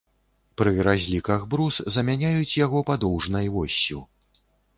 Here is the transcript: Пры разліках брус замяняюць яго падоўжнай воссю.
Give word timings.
Пры 0.61 0.71
разліках 0.87 1.43
брус 1.51 1.77
замяняюць 1.97 2.57
яго 2.65 2.83
падоўжнай 2.89 3.45
воссю. 3.59 4.03